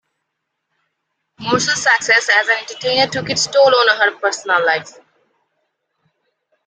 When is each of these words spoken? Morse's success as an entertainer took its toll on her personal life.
Morse's 1.37 1.83
success 1.83 2.27
as 2.33 2.47
an 2.47 2.57
entertainer 2.57 3.05
took 3.05 3.29
its 3.29 3.45
toll 3.45 3.67
on 3.71 3.87
her 3.99 4.17
personal 4.19 4.65
life. 4.65 4.97